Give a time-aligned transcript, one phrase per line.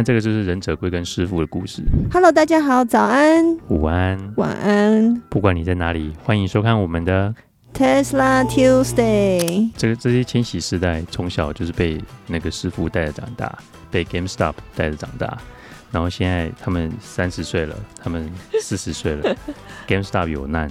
[0.00, 1.82] 看这个就是忍者龟跟师傅的故事。
[2.10, 5.14] Hello，大家好，早安，午安，晚安。
[5.28, 7.34] 不管你在哪里，欢迎收看我们的
[7.74, 9.68] Tesla Tuesday。
[9.76, 13.58] 这个这些千禧世代从小就是被那个师傅带着长大，
[13.90, 15.36] 被 GameStop 带着长大，
[15.90, 18.26] 然后现在他们三十岁了，他们
[18.58, 19.36] 四十岁了，
[19.86, 20.70] GameStop 有难，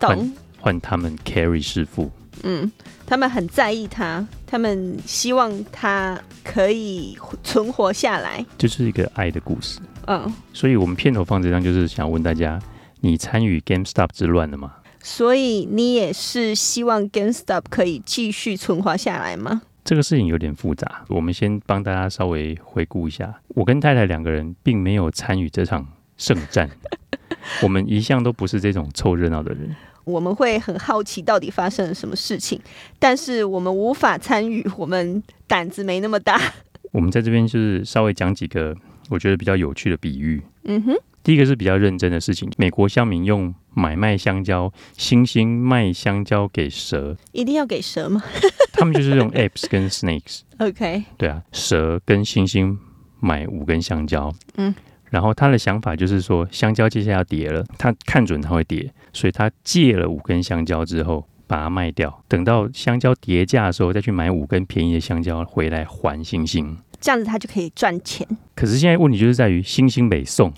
[0.00, 2.10] 换换他们 carry 师傅。
[2.42, 2.70] 嗯，
[3.06, 9.80] 他们很在意他，他们希望他可以存活下来，就是一个爱的故事。
[10.06, 12.60] 嗯，所以我们片头放这张，就是想问大家：
[13.00, 14.74] 你参与 GameStop 之乱了吗？
[15.02, 19.62] 所以你也是希望 GameStop 可以继续存活下来吗？
[19.84, 23.32] 这个事情有点复杂，我们先帮大家稍微回顾一下。
[23.48, 26.68] 我跟太太两个人并没有参与这场圣战，
[27.62, 29.76] 我们一向都不是这种凑热闹的人。
[30.06, 32.60] 我们会很好奇到底发生了什么事情，
[32.98, 36.40] 但是我们无法参与， 我们胆子没那么大。
[36.92, 38.74] 我们在这边就是稍微讲几个
[39.10, 40.40] 我觉得比较有趣的比喻。
[40.64, 48.22] 嗯哼，第一个是比较认真的事情，美国乡民用买卖香蕉，星星卖香蕉给蛇，一定要给蛇吗？
[48.72, 50.42] 他们就是用 apes 跟 snakes。
[50.58, 52.78] OK，对啊，蛇跟星星
[53.18, 54.32] 买五根香蕉。
[54.56, 54.72] 嗯。
[55.10, 68.26] 然后他的想法就是说，香蕉接下来要跌了，他看准它会跌，所以他借了五根香蕉之后把它卖掉，等到香蕉跌价的时候再去买五根便宜的香蕉回来还星星，这样子他就可以赚钱。
[68.54, 70.52] 可是现在问题就是在于星星没送，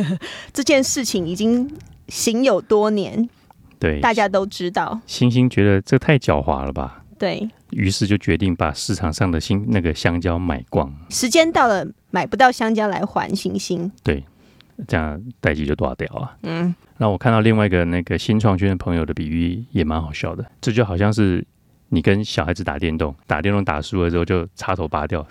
[0.52, 1.70] 这件事情已经
[2.08, 3.28] 行有多年，
[3.78, 5.00] 对，大家都知道。
[5.06, 7.03] 星星觉得这太狡猾了吧？
[7.18, 10.92] 对，于是就决定把市场上的新那个香蕉买光。
[11.10, 13.90] 时间到了，买不到香蕉来还星星。
[14.02, 14.22] 对，
[14.86, 16.36] 这样代际就断掉啊。
[16.42, 20.44] 嗯，那我看到另外一个那个新创圈的朋友的比喻也蛮好笑的。
[20.60, 21.44] 这就好像是
[21.88, 25.26] 你跟小孩子打电动，打电动打输了之后就插头拔掉，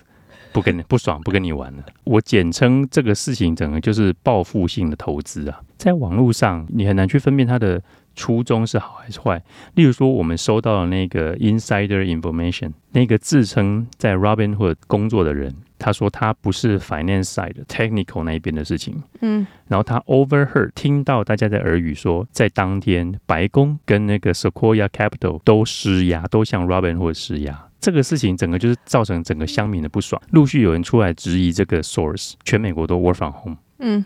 [0.52, 1.84] 不跟你不爽，不跟你玩了。
[2.04, 5.62] 我简称这个事情整个就是报复性的投资啊。
[5.78, 7.82] 在网络上，你很难去分辨它的。
[8.16, 9.42] 初衷是好还是坏？
[9.76, 31.82] 例如说，我们收到了那个 insider information，那个自称在 Robinhood 工作的人，他说他不是 finance side technical 那一边的事情，嗯，然后他 overheard 听到大家在耳语说，在当天白宫跟那个 Sequoia Capital 都施压，都向 Robinhood 施压，这个事情整个就是造成整个乡民的不爽，陆续有人出来质疑这个
[31.82, 34.06] source，全美国都 work from home，嗯。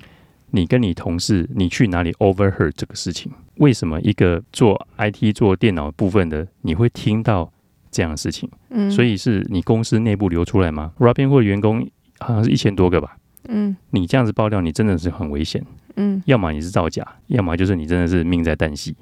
[0.52, 3.32] 你跟你同事，你去哪里 overheard 这个事情？
[3.56, 7.52] 为什么一个做 IT 做电脑部分的，你会听到
[7.92, 8.50] 这样的事情？
[8.70, 11.88] 嗯，所以是你公司内部流出来吗？Robinhood 员工
[12.20, 13.18] 好像是一千多个吧？
[13.50, 15.64] 嗯，你这样子爆料，你真的是很危险。
[15.96, 18.96] 嗯，要么你是造假，要么就是你真的是命在旦夕。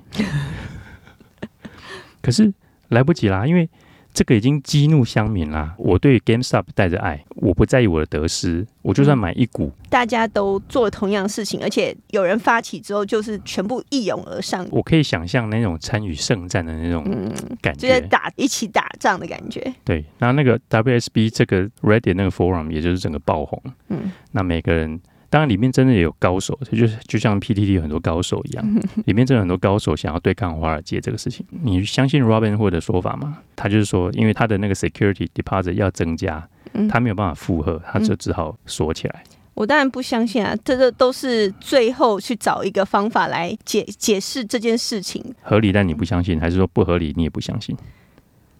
[2.21, 2.53] 可是
[2.89, 3.69] 来不及啦，因为。
[4.15, 5.75] 这个已经激怒乡民啦！
[5.77, 14.65] 我对 GameStop 带着爱，我不在意我的得失，我就算买一股，大家都做同样事情，而且有人发起之后，就是全部一拥而上。
[14.71, 17.03] 我可以想象那种参与圣战的那种
[17.61, 19.61] 感觉，嗯、就是打一起打仗的感觉。
[19.83, 24.97] 对，那那个 WSB 这个 Reddit 那个 Forum 也就是整个爆红，嗯，那每个人。
[25.35, 28.65] 当然，里面真的也有高手，就是就像 PTT 有很多高手一样，
[29.03, 31.45] 里面真的很多高手想要对抗华尔街这个事情。
[31.61, 33.39] 你相信 Robinhood 的说法吗？
[33.53, 36.47] 他就是说，因为他的那个 security deposit 要增加，
[36.87, 39.23] 他没有办法负荷，他就只好锁起来。
[39.55, 45.21] 我当然不相信啊，这个都是最后去找一个方法来解解释这件事情。
[45.41, 47.75] 合理，但你不相信，还是说不合理，你也不相信？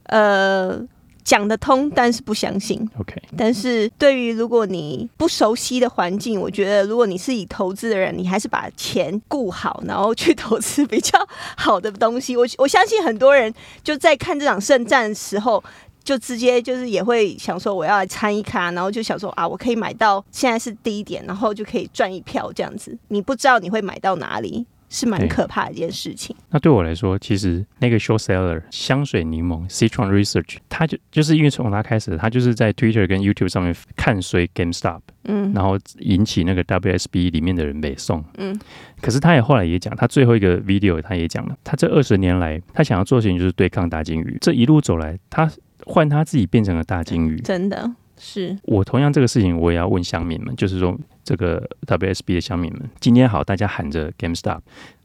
[0.08, 0.86] 呃。
[1.26, 2.80] 讲得通，但是不相信。
[3.00, 11.20] OK，但是对于如果你不熟悉的环境，我觉得如果你是以投资的人，你还是把钱顾好，然后去投资比较
[11.58, 12.38] 好的东西。
[12.38, 13.52] 我我相信很多人
[13.84, 15.62] 就在看这场圣战的时候，
[16.04, 22.96] 就直接就是也会想说我要来参一卡，然后就想说啊，我可以买到现在是低点，然后就可以赚一票这样子。
[23.08, 24.66] 你不知道你会买到哪里。
[24.90, 26.36] 是蛮可怕的一件事情。
[26.50, 38.58] 那对我来说，其实那个 short seller 香水柠檬 Citron Research，他就就是因为从他开始，他就是在 Twitter 跟 YouTube 上面看衰 GameStop，嗯，然后引起那个 WSB 里面的人北宋，嗯。
[39.02, 44.38] 可是他也后来也讲，他最后一个 video 他也讲了，他这二十年来，他想要做的事情就是对抗大鲸鱼。
[44.42, 45.52] 这一路走来，他
[45.86, 48.58] 换他自己变成了大鲸鱼，真的是。
[48.64, 50.98] 我同样这个事情，我也要问乡民们，就是说。
[51.26, 54.60] 这个 WSB 的乡民们，今天好，大家喊着 GameStop，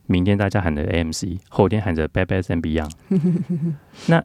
[0.05, 2.91] 明天大家喊着 AMC，后天喊着 Bad Bath & Beyond，
[4.09, 4.23] 那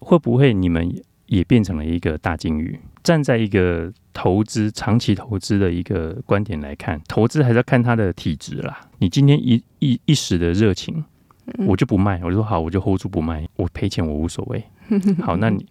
[0.00, 0.92] 会不会你们
[1.26, 2.80] 也变成了一个大鲸鱼？
[3.04, 8.80] 站在一个投资长期投资的一个观点来看，投资还是要看它的体质啦。
[8.98, 11.04] 你今天一一一时的热情，
[11.68, 14.64] 我就不卖，我就说好，我就 hold 住不卖，我赔钱我无所谓。
[15.22, 15.64] 好，那你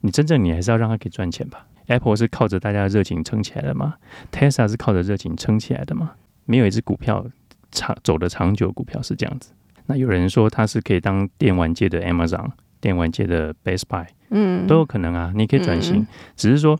[0.00, 1.66] 你真正你还是要让他给赚钱吧。
[1.92, 3.94] Apple 是靠着大家的热情撑起来的吗
[4.32, 6.12] ？Tesla 是靠着热情撑起来的吗？
[6.44, 7.24] 没有一只股票
[7.70, 9.52] 长走的长久，股票是这样子。
[9.86, 12.50] 那有人说它是可以当电玩界的 Amazon，
[12.80, 15.32] 电玩界的 Best Buy，嗯，都有可能啊。
[15.34, 16.06] 你可以转型，嗯、
[16.36, 16.78] 只是说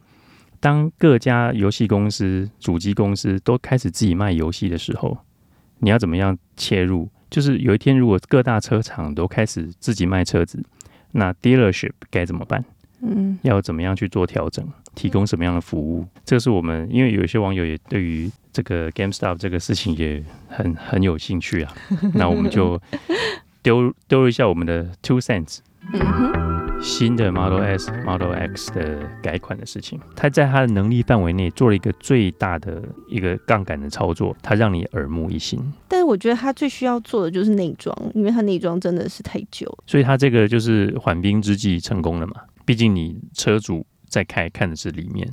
[0.61, 5.19] 当各家游戏公司、主机公司都开始自己卖游戏的时候，
[5.79, 7.09] 你要怎么样切入？
[7.29, 10.62] 就是有一天如果各大车厂都开始自己卖车子，
[11.12, 12.64] 那 dealership 该怎么办？
[13.00, 14.67] 嗯，要怎么样去做调整？
[14.94, 16.06] 提供什么样的服务？
[16.25, 21.75] 这是我们因为有一些网友也对于这个 GameStop 这个事情也很很有兴趣啊。
[22.15, 22.81] 那我们就
[23.62, 25.59] 丢丢一下我们的 two cents。
[25.93, 35.61] 嗯哼，新的 Model S、Model X 的改款的事情，它在它的能力范围内做了一个最大的一个杠杆的操作，它让你耳目一新。
[35.88, 39.67] 但是我觉得它最需要做的就是内装，因为它内装真的是太旧。
[39.85, 42.35] 所以它这个就是缓兵之计成功了嘛？
[42.65, 45.26] 毕竟你车主在开看的是里面，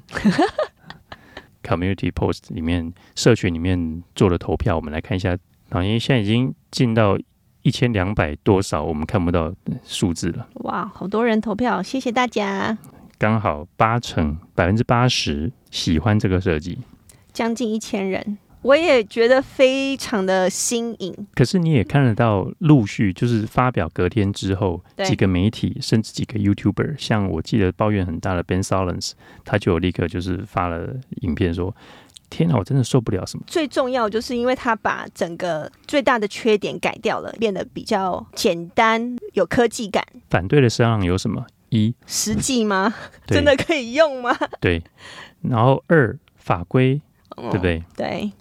[1.62, 5.38] Community Post 里面社群里面做的投票，我们来看一下。
[5.68, 7.20] 啊，因为现在已经进到
[7.62, 9.54] 一千两百多少，我们看不到
[9.84, 10.48] 数字了。
[10.62, 12.78] 哇，好多人投票，谢谢大家。
[13.18, 16.80] 刚好八成百分之八十喜欢这个设计，
[17.34, 18.38] 将近一千人。
[18.62, 29.14] 我也觉得非常的新颖，可是你也看得到，陆续就是发表隔天之后，几个媒体甚至几个 YouTuber，像我记得抱怨很大的 Ben Solons，
[29.46, 31.74] 他就有立刻就是发了影片说
[32.30, 40.06] ：“天哪，我真的受不了什么。”最重要就是因为他把整个最大的缺点改掉了，变得比较简单，有科技感。
[40.30, 41.46] 反对的声浪有什么？
[41.70, 42.94] 一实际吗？
[43.28, 44.36] 真的可以用吗？
[44.60, 44.84] 对。
[45.42, 47.00] 然后二法规，
[47.38, 47.84] 对不对？
[47.96, 48.32] 对。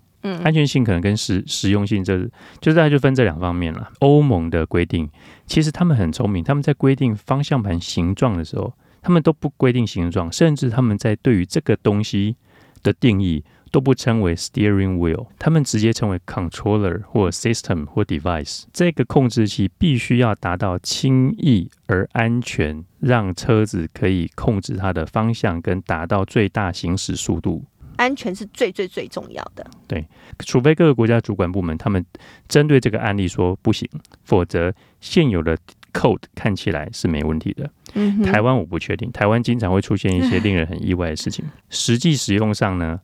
[0.43, 2.19] 安全性可能跟实实用性，这
[2.61, 3.91] 就是大概就分这两方面了。
[4.01, 5.09] 欧盟的规定，
[5.47, 8.73] 其实他们很聪明，他们在规定方向盘形状的时候，
[9.03, 12.37] 他们都不规定形状，甚至他们在对于这个东西
[12.83, 18.65] 的定义都不称为 steering wheel，他们直接称为 controller 或 system 或 device。
[18.73, 27.65] 这个控制器必须要达到轻易而安全，让车子可以控制它的方向，跟达到最大行驶速度。
[27.99, 29.65] 安全是最最最重要的。
[29.87, 30.03] 对，
[30.39, 32.03] 除非各个国家主管部门他们
[32.49, 33.87] 针对这个案例说不行，
[34.25, 35.57] 否则现有的
[35.93, 37.71] code 看起来是没问题的。
[37.95, 41.45] 嗯，台湾我不确定，台湾经常会出现一些令人很意外的事情。
[41.69, 42.99] 实际使用上呢，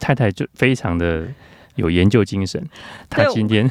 [0.00, 1.26] 太太就非常的
[1.74, 2.66] 有研究精神，
[3.10, 3.70] 她今天。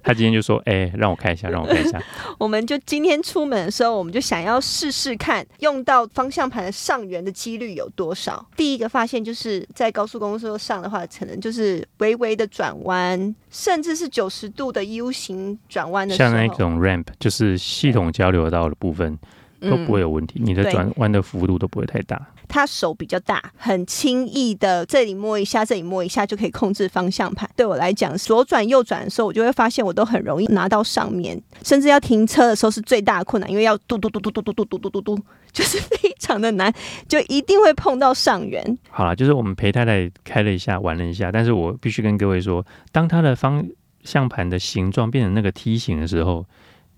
[0.04, 2.02] 他今天就说：“哎、欸，让我看一下， 让我看一下。”
[2.38, 8.44] 我们就今天出门的时候，我们就想要试试看，用到方向盘的上缘的几率有多少。
[8.56, 19.18] 第一个发现就是在高速公路上的话，可能就是微微的转弯，甚至是九十度的 U 型转弯的时候，像那种 ramp，就是系统交流道的部分。
[19.62, 22.18] 都不会有问题，你的转弯的幅度都不会太大。
[22.50, 27.48] 他手比较大，很轻易的这里摸一下，这里摸一下就可以控制方向盘。
[27.56, 35.18] 对我来讲，左转右转的时候，我就会发现我都很容易拿到上面，甚至要停车的时候是最大的困难，因为要嘟嘟嘟嘟嘟嘟嘟嘟嘟嘟嘟，
[35.52, 36.72] 就是非常的难，
[37.08, 38.78] 就一定会碰到上缘。
[38.90, 43.64] 好了，就是我们陪太太开了一下，玩了一下，但是我必须跟各位说，当它的方
[44.02, 46.44] 向盘的形状变成那个梯形的时候。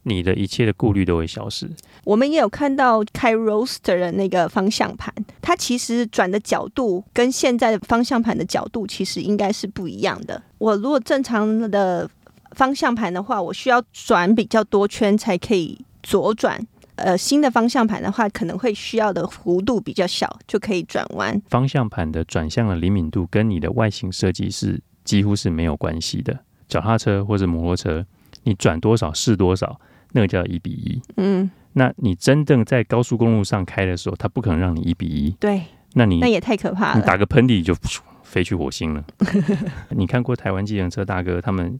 [0.04, 1.70] 你的一切的顾虑都会消失。
[2.04, 10.42] 我们也有看到开 Roadster 的那个方向盘，它其实转的角度跟现在的方向盘的角度其实应该是不一样的。
[10.58, 12.08] 我如果正常的
[12.52, 16.60] 方向盘的话，我需要转比较多圈才可以左转。
[16.96, 21.40] 呃，新的方向盘的话，可能会需要的弧度比较小，就可以转弯。
[21.48, 26.38] 方向盘的转向的灵敏度跟你的外形设计是几乎是没有关系的。
[26.68, 28.04] 脚踏车或者摩托车，
[28.44, 29.80] 你转多少是多少。
[30.12, 35.62] 那个叫一比一，嗯，那你真正在高速公路上开的时候，它不可能让你一比一，对，
[35.94, 37.74] 那你那也太可怕了，你打个喷嚏就
[38.22, 39.04] 飞去火星了。
[39.90, 41.78] 你看过台湾计程车大哥他们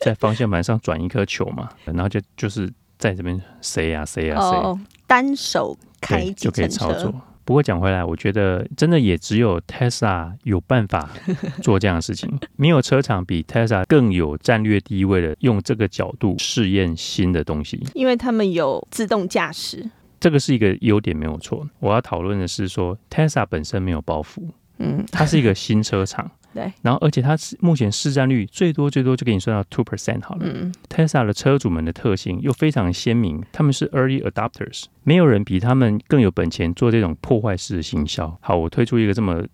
[0.00, 1.68] 在方向盘上转一颗球嘛？
[1.84, 7.12] 然后就就是在这边塞呀塞呀塞，单手开就可以操作。
[7.50, 11.10] 不过讲回来，我觉得真的也只有 Tesla 有办法
[11.60, 19.84] 做这样的事情，没有车厂比 Tesla 更有战略地位的用这个角度试验新的东西，因为他们有自动驾驶，
[20.20, 21.68] 这个是一个优点，没有错。
[21.80, 26.30] 我要讨论的是说，Tesla 本身没有包袱，嗯，它是一个新车厂。
[26.52, 30.40] 对，然后而且它目前市占率最多最多就给你算到 two percent 好了。
[30.44, 38.36] 嗯，Tesla 的车主们的特性又非常鲜明，他们是 early adopters，没有人比他们更有本钱做这种破坏式的行销。
[38.40, 39.44] 好，我推出一个这么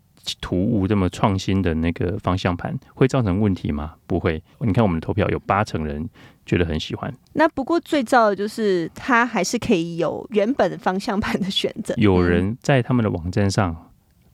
[0.41, 3.95] 突兀、这么创新的那个方向盘，会造成问题吗？
[4.07, 4.43] 不会。
[4.61, 6.09] 你看我们的投票有八成人
[6.45, 7.13] 觉得很喜欢。
[7.35, 11.95] 那不过最糟的就是它还是可以有原本的方向盘的选择。
[11.99, 13.77] 有人在他们的网站上。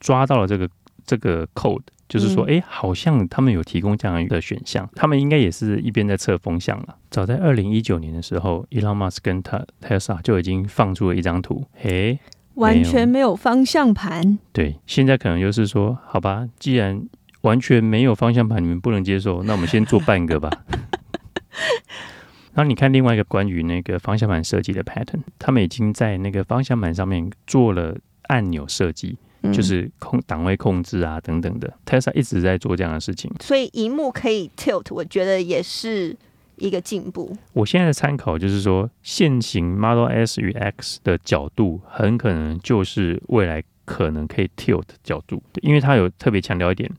[0.03, 0.69] 抓到了这个
[1.07, 6.99] 这个 code，就是说，哎、嗯，好像他们有提供这样的选项，他们应该也是一边在测风向了。
[7.09, 12.19] 早在二零一九年的时候，Elon Musk 跟他 Tesla 就已经放出了一张图，哎，
[12.57, 14.39] 完全没有方向盘。
[14.53, 17.03] 对，现在可能就是说，好吧，既然
[17.41, 20.51] 完全没有方向盘，你们不能接受，那我们先做半个吧。
[22.53, 31.73] 然后你看另外一个关于那个方向盘设计的 pattern，他们已经在那个方向盘上面做了按钮设计，嗯、就是控档位控制啊等等的。
[31.87, 36.15] Tesla 一直在做这样的事情，所以荧幕可以 tilt，我觉得也是
[36.57, 37.37] 一个进步。
[37.55, 46.91] 我现在的参考就是说，现行 Model S 与 X 的角度很可能就是未来可能可以 tilt 角度，因为它有特别强调一点，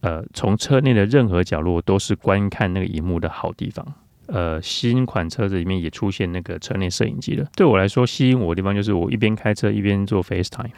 [0.00, 3.86] 呃，从车内的任何角落都是观看那个荧幕的好地方。
[4.32, 7.46] 呃，新款车子里面也出现那个车内摄影机了。
[7.56, 10.70] 对我来说，吸引我的地方就是我一边开车一边做 FaceTime。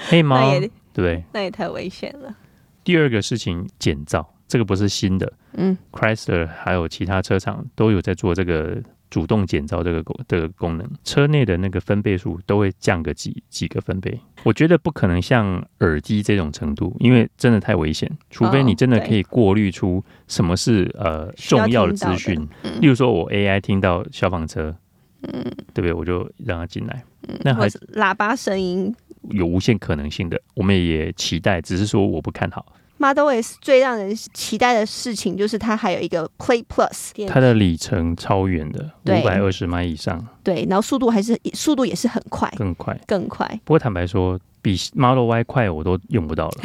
[0.09, 0.53] 黑猫，
[0.93, 2.35] 对，那也太危险了。
[2.83, 5.33] 第二个事情，减噪，这个不是新的。
[5.53, 8.81] 嗯，Chrysler 还有其他车厂都有在做这个。
[9.15, 14.19] 主动减噪这个功这个功能，车内的那个分贝数都会降个几几个分贝。
[14.43, 18.11] 我觉得不可能像耳机这种程度，因为真的太危险。
[18.29, 22.45] 除非你真的可以过滤出什么是呃重要的资讯，
[22.81, 24.75] 例如说我 AI 听到消防车，
[25.21, 25.41] 嗯，
[25.73, 25.93] 对不对？
[25.93, 27.01] 我就让它进来。
[27.39, 28.93] 那还是喇叭声音
[29.29, 32.65] 有无限可能性的，我们也期待，只是说我不看好。
[32.97, 40.25] Model S 最让人期待的事情就是它还有一个 Play Plus，它的里程超远的，五百二十迈以上。
[40.43, 43.47] 对，然后速度还是速度也是很快，更快，更快。
[43.63, 46.55] 不过坦白说，比 Model Y 快我都用不到了。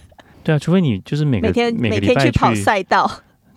[0.42, 3.10] 对啊，除非你就是每个每天每个礼拜去跑赛道。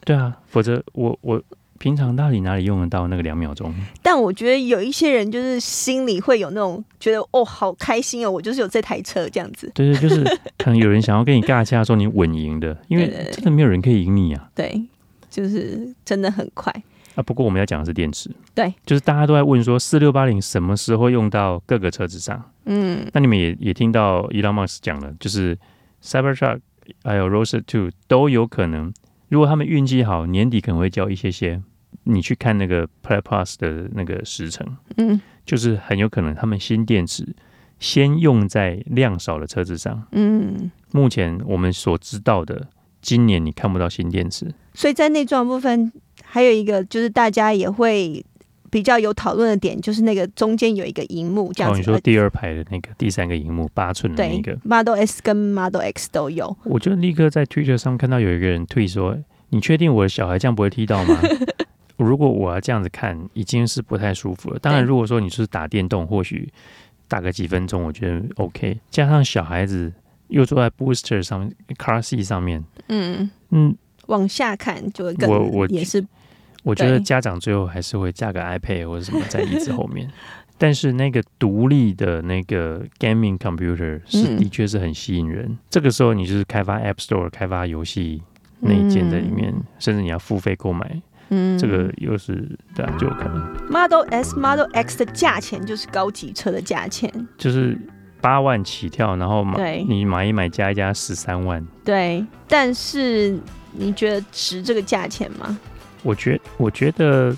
[0.03, 1.41] 对啊，否则我我。
[1.79, 3.73] 平常到底哪里用得到那个两秒钟？
[4.01, 9.71] 但我觉得有一些人就是心里会有那种觉得哦，好开心哦，我就是有这台车这样子。
[9.73, 10.23] 对对，就是
[10.57, 14.49] 可能有人想要跟你尬架，说你稳赢的，因为 真的没有人可以赢你啊。
[14.53, 14.81] 对，
[15.29, 16.73] 就是真的很快
[17.15, 17.23] 啊。
[17.23, 22.43] 不过我们要讲的是电池，对，就是大家都在问说四六八零什么时候用到各个车子上？
[22.65, 25.57] 嗯，那你们也也听到 Elon Musk 讲了，就是
[26.03, 26.59] Cybertruck
[27.03, 28.93] 还有 Roadster Two 都有可能。
[29.29, 31.61] 如果他们运气好，年底可能会交一些些。
[32.03, 34.65] 你去看那个 Plaid Plus 的那个时程，
[34.95, 37.35] 嗯，就是很有可能他们新电池
[37.79, 40.05] 先用在量少的车子上。
[40.11, 42.67] 嗯，目前我们所知道的，
[43.01, 44.53] 今年你看不到新电池。
[44.73, 45.91] 所以在内装部分，
[46.23, 48.23] 还有一个就是大家也会
[48.69, 51.77] 比较有讨论的点，就是那个中间有一个荧幕，这样子。
[51.77, 56.55] 哦，你说第二排的那个第三个荧幕，八寸的那个，Model S 跟 Model X 都有。
[56.63, 59.17] 我就立刻在 Twitter 上看到有一个人退说。
[59.49, 61.21] 你确定我的小孩这样不会踢到吗？
[61.95, 64.59] 如果我要这样子看，已经是不太舒服了。
[64.59, 66.51] 当然，如果说你是打电动，或许
[67.07, 68.77] 打个几分钟，我觉得 OK。
[68.91, 69.93] 加上小孩子
[70.27, 73.73] 又坐在 Booster 上面，Car Seat 上面，嗯嗯，
[74.07, 76.05] 往下看就会更我我也是。
[76.67, 80.07] 我觉得家长最后还是会架个 iPad 或者什么在椅子后面。
[80.59, 85.45] 但是那个独立的那个 Gaming Computer 是的确是很吸引人。
[85.47, 88.21] 嗯、这个时候，你就是开发 App Store，开发游戏。
[88.59, 93.39] 内建在里面，嗯、甚至你要付费购买，嗯，这个又是对啊，就有可能。
[93.69, 97.07] Model S、Model X 的价钱就是高级车的价钱，
[97.37, 97.77] 就是
[98.19, 101.63] 八万起跳，然后买你买一买加一加十三万。
[101.85, 103.37] 对，但是
[103.73, 105.59] 你觉得值这个价钱吗？
[106.03, 107.35] 我觉我觉得，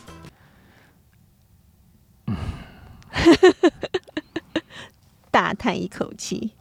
[5.32, 6.52] 大叹一口气。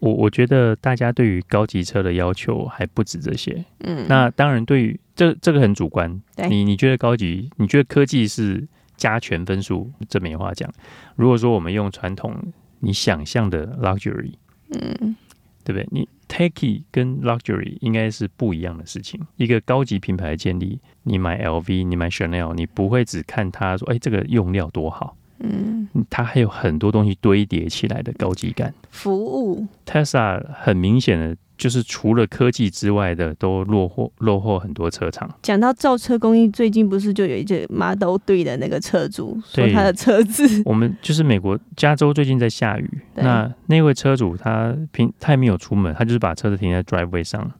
[0.00, 8.68] 我我觉得大家对于高级车的要求还不止这些，嗯，那当然对于这这个很主观，对你你觉得高级，你觉得科技是
[8.98, 10.70] 加权分数，这没话讲。
[11.16, 12.36] 如果说我们用传统
[12.80, 14.34] 你想象的 luxury，
[14.72, 15.16] 嗯，
[15.64, 15.88] 对不对？
[15.90, 19.20] 你 techy 跟 luxury 应该是不一样的事情。
[19.36, 25.16] 一个高级品牌的建立，你买 LV，你买 Chanel，你不会只看它说，哎，这个用料多好。
[25.40, 28.72] 嗯，它还有很多东西堆叠起来的高级感。
[28.90, 35.28] 服务，Tesla 很明显的就是除了科技之外的都落后落后很多车厂。
[35.42, 47.52] 讲到造车工艺，最近不是就有一只 Model 3的那个车主说他的车子， 我们就是美国加州最近在下雨，那那位车主他平他也没有出门，他就是把车子停在 driveway 上。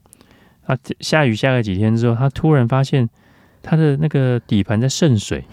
[0.67, 3.07] 他下雨下了几天之后，他突然发现
[3.61, 5.45] 他的那个底盘在渗水，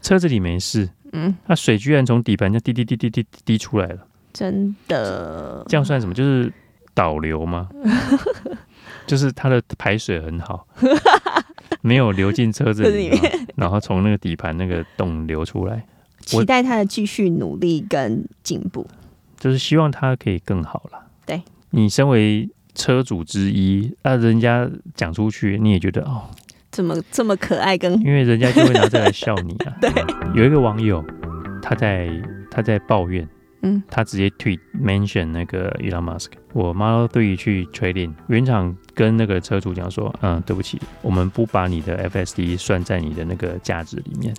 [0.00, 0.88] 车子里没事。
[1.12, 5.64] 嗯，那水居然从底盘就滴滴滴滴滴滴出来了，真的？
[5.68, 6.12] 这样算什么？
[6.14, 6.52] 就是
[6.96, 7.68] 导流吗？
[9.06, 10.66] 就是它的排水很好，
[11.82, 15.86] 没有流进车子里面，然后从那个底盘那个洞流出来。
[16.18, 18.84] 期待他的继续努力跟进步，
[19.38, 20.98] 就是希望他可以更好了。
[21.24, 26.24] 对，你身为车主之一，那、啊、人家讲出去，你也觉得哦，
[26.72, 27.92] 怎么这么可爱跟？
[27.92, 29.72] 跟因为人家就会拿这来笑你啊。
[29.80, 29.88] 对，
[30.34, 31.04] 有一个网友，
[31.62, 32.10] 他在
[32.50, 33.28] 他在抱怨。
[33.62, 44.34] 嗯，他直接 tweet mention 那个 Elon Musk，我 Model 3去 trading，原厂跟那个车主讲说，嗯，对不起，我们不把你的 FSD 算在你的那个价值里面。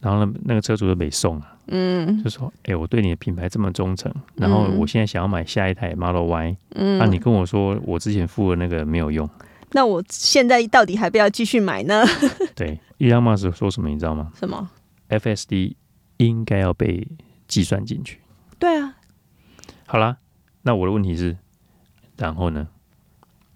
[0.00, 9.28] 然后呢，那个车主就没送了，嗯，就说，哎，我对你的品牌这么忠诚，然后我现在想要买下一台 Model Y，嗯，那、啊、你跟我说我之前付的那个没有用，
[9.72, 12.02] 那我现在到底还不要继续买呢？
[12.56, 14.32] 对，Elon Musk 说什么你知道吗？
[14.34, 14.70] 什么
[15.10, 15.74] ？FSD
[16.16, 17.06] 应该要被。
[17.50, 18.20] 计算进去，
[18.60, 18.94] 对啊，
[19.86, 20.16] 好啦，
[20.62, 21.36] 那我的问题是，
[22.16, 22.68] 然后呢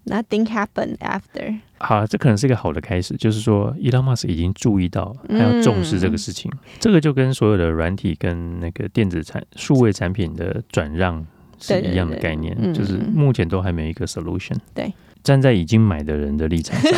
[0.05, 1.59] ？Nothing happened after。
[1.77, 6.51] 好，这可能是一个好的开始，就是说，Elon Musk 已经注意到，他要重视这个事情。
[6.53, 11.25] 嗯、这个就跟所有的软体跟那个电子产数位产品的转让
[11.57, 14.57] 是一样的概念，对对对，就是目前都还没有一个 solution。
[14.73, 16.91] 对，站在已经买的人的立场上。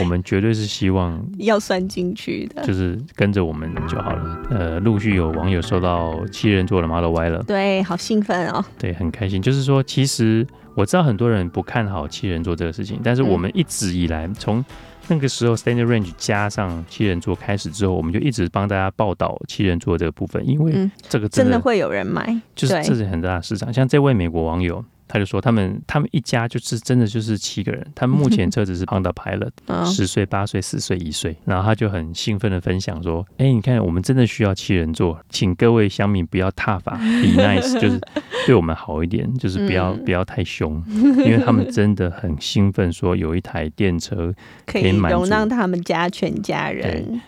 [0.00, 4.42] 我们绝对是希望 要算进去的，就是跟着我们就好了。
[4.50, 9.40] 呃，陆续有网友收到七人座的 Model Y 了，对，好兴奋哦，对，很开心。
[9.40, 14.64] 就是说，其实我知道很多人不看好七人座这个事情，但是我们一直以来从
[15.08, 20.72] 那个时候 Standard Range 加上七人座开始之后，我们就一直帮大家报道七人座这个部分，因为
[21.08, 23.72] 这个真的，真的会有人买，就是这是很大的市场。
[23.72, 24.84] 像这位美国网友。
[25.12, 27.84] 他就说，他们他们一家就是真的就是七个人。
[27.96, 29.50] 他们目前车子是 Honda Pilot，
[29.84, 31.36] 十岁、八岁、四岁、一岁。
[31.44, 38.00] 然后他就很兴奋的分享说：“哎、欸，你看，我们真的需要七人座，请各位乡民不要踏法，be nice，就是
[38.46, 44.32] 对我们好一点，就是不要不要太凶，因为他们真的很兴奋，说有一台电车
[44.64, 47.20] 可以容纳他们家全家人，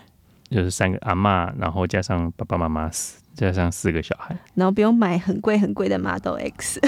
[0.53, 6.79] 就是三个阿嬷，然后加上爸爸妈妈四。”加上四个小孩，然后不用买很贵很贵的 Model X。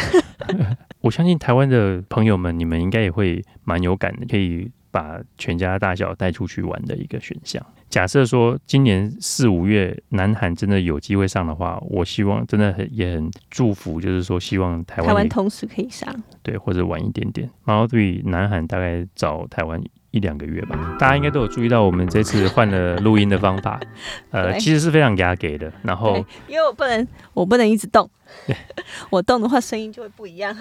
[1.02, 7.66] 我相信台湾的朋友们，你们应该也会蛮有感的，可以把全家大小带出去玩的一个选项。
[7.96, 17.50] 假设说今年四五月南韩真的有机会上的话，我希望真的很也很祝福，就是说希望台湾台湾同时可以上，对，或者晚一点点。
[17.64, 19.82] Model 3南韩大概找台湾。
[20.12, 23.78] 一两个月吧，大家应该都有注意到，我们这次换了录音的方法，
[24.32, 25.70] 呃，其实是非常压给的。
[25.84, 28.10] 然后，因为我不能，我不能一直动。
[29.12, 30.56] 我动的话，声音就会不一样。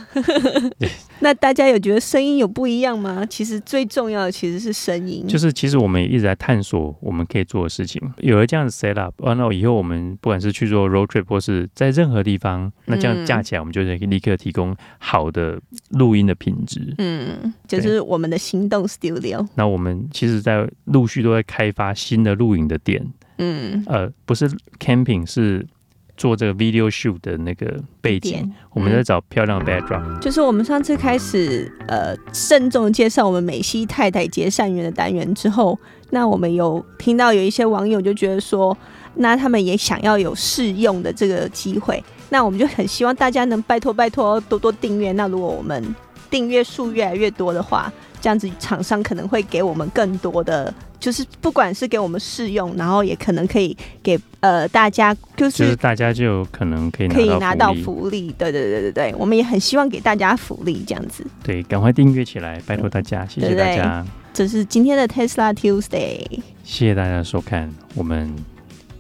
[1.20, 3.24] 那大家有觉得声音有不一样吗？
[3.30, 5.24] 其实最重要的其实是声音。
[5.28, 8.00] 就是其实我们也一直在探索我们可以做的事情。
[8.18, 15.60] 有了这样的 set up，完了以后我们不管是去做 road trip 或是在任何地方，那这样架起来，我们就可以立刻提供好的
[15.90, 16.94] 录音的品质。
[16.98, 19.46] 嗯，就是我们的行动 studio。
[19.54, 23.04] 那我们其实，在陆续都在开发新的录影的点。
[23.38, 25.66] 嗯，呃，不是 camping 是。
[26.16, 30.18] 做这个 video shoot 的那个背景，嗯、我们在找漂亮的 backdrop。
[30.20, 35.78] 就是我们上次开始呃慎重介绍我们美西太太结善缘的单元之后，
[36.10, 38.76] 那我们有听到有一些网友就觉得说，
[39.16, 45.12] 那他们也想要有试用的这个机会，那我们就很希望大家能拜托拜托多多订阅。
[45.12, 45.82] 那如果我们
[46.30, 47.92] 订阅数越来越多的话，
[48.24, 50.72] 这样子厂商可能会给我们更多的。
[50.98, 61.22] 就是不管是给我们试用，然后也可能可以给呃大家，就是，就是大家就可能可以可以拿到福利，对对对对对，我们也很希望给大家福利这样子。
[61.42, 64.02] 对，赶快订阅起来，拜托大家，谢谢大家。
[64.32, 66.24] 这是今天的 Tesla Tuesday，
[66.62, 68.34] 谢谢大家收看，我们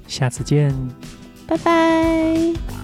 [0.06, 0.76] 下次见，
[1.46, 2.83] 拜拜。